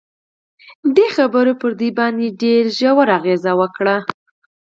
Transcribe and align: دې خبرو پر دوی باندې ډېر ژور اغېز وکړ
دې 0.95 1.07
خبرو 1.15 1.53
پر 1.61 1.71
دوی 1.79 1.91
باندې 1.99 2.27
ډېر 2.41 2.63
ژور 2.79 3.07
اغېز 3.17 3.43
وکړ 3.59 3.85